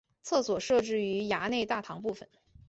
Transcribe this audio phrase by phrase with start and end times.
[0.23, 2.27] 厕所设置于闸内大堂部分。